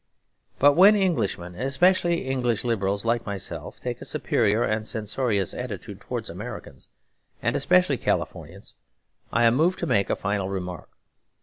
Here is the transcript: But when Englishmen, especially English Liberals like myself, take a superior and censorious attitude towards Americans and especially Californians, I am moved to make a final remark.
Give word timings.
But 0.57 0.73
when 0.73 0.95
Englishmen, 0.95 1.53
especially 1.53 2.25
English 2.25 2.63
Liberals 2.63 3.05
like 3.05 3.27
myself, 3.27 3.79
take 3.79 4.01
a 4.01 4.05
superior 4.05 4.63
and 4.63 4.87
censorious 4.87 5.53
attitude 5.53 6.01
towards 6.01 6.27
Americans 6.27 6.89
and 7.39 7.55
especially 7.55 7.99
Californians, 7.99 8.73
I 9.31 9.43
am 9.43 9.53
moved 9.53 9.77
to 9.77 9.85
make 9.85 10.09
a 10.09 10.15
final 10.15 10.49
remark. 10.49 10.89